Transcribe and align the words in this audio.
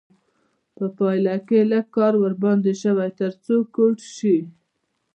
په 0.75 0.85
پایله 0.97 1.35
کې 1.47 1.59
لږ 1.71 1.85
کار 1.95 2.13
ورباندې 2.23 2.73
شوی 2.83 3.09
تر 3.19 3.31
څو 3.43 3.55
کوټ 3.75 3.97
شي. 4.15 4.37